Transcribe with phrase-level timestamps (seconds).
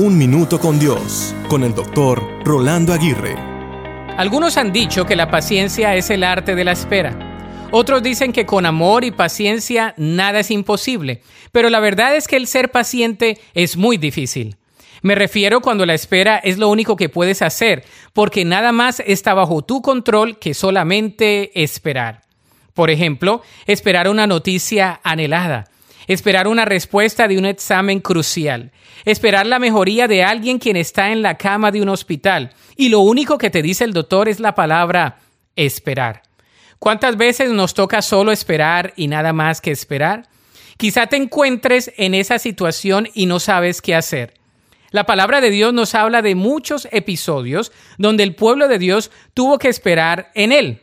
[0.00, 3.34] Un Minuto con Dios, con el doctor Rolando Aguirre.
[4.16, 7.66] Algunos han dicho que la paciencia es el arte de la espera.
[7.72, 12.36] Otros dicen que con amor y paciencia nada es imposible, pero la verdad es que
[12.36, 14.54] el ser paciente es muy difícil.
[15.02, 19.34] Me refiero cuando la espera es lo único que puedes hacer, porque nada más está
[19.34, 22.22] bajo tu control que solamente esperar.
[22.72, 25.66] Por ejemplo, esperar una noticia anhelada
[26.08, 28.72] esperar una respuesta de un examen crucial,
[29.04, 33.00] esperar la mejoría de alguien quien está en la cama de un hospital y lo
[33.00, 35.18] único que te dice el doctor es la palabra
[35.54, 36.22] esperar.
[36.78, 40.28] ¿Cuántas veces nos toca solo esperar y nada más que esperar?
[40.76, 44.34] Quizá te encuentres en esa situación y no sabes qué hacer.
[44.90, 49.58] La palabra de Dios nos habla de muchos episodios donde el pueblo de Dios tuvo
[49.58, 50.80] que esperar en Él.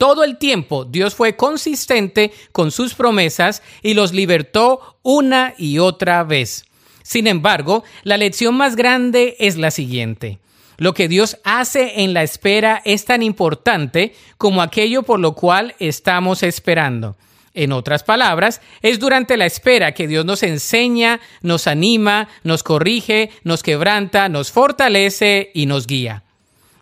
[0.00, 6.24] Todo el tiempo Dios fue consistente con sus promesas y los libertó una y otra
[6.24, 6.64] vez.
[7.02, 10.38] Sin embargo, la lección más grande es la siguiente.
[10.78, 15.74] Lo que Dios hace en la espera es tan importante como aquello por lo cual
[15.78, 17.18] estamos esperando.
[17.52, 23.32] En otras palabras, es durante la espera que Dios nos enseña, nos anima, nos corrige,
[23.44, 26.24] nos quebranta, nos fortalece y nos guía.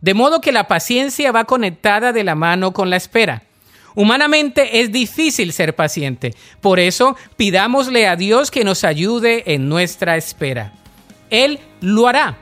[0.00, 3.42] De modo que la paciencia va conectada de la mano con la espera.
[3.94, 10.16] Humanamente es difícil ser paciente, por eso pidámosle a Dios que nos ayude en nuestra
[10.16, 10.72] espera.
[11.30, 12.36] Él lo hará.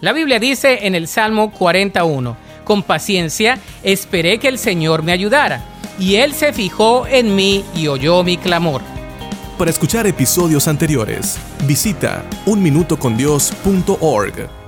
[0.00, 5.62] La Biblia dice en el Salmo 41, con paciencia esperé que el Señor me ayudara,
[5.98, 8.80] y Él se fijó en mí y oyó mi clamor.
[9.58, 14.63] Para escuchar episodios anteriores, visita unminutocondios.org.